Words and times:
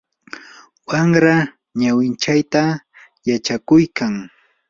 wamra 0.89 1.35
ñawinchayta 1.79 2.63
yachakuykan. 3.27 4.13